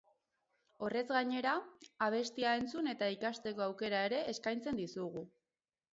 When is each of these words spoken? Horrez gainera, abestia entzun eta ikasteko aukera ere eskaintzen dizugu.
Horrez 0.85 1.03
gainera, 1.11 1.51
abestia 2.07 2.55
entzun 2.61 2.89
eta 2.95 3.11
ikasteko 3.19 3.67
aukera 3.67 4.01
ere 4.11 4.23
eskaintzen 4.37 4.85
dizugu. 4.85 5.29